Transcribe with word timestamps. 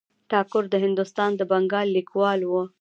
ټاګور 0.29 0.65
د 0.69 0.75
هندوستان 0.85 1.31
د 1.35 1.41
بنګال 1.51 1.87
لیکوال 1.97 2.39
و. 2.45 2.51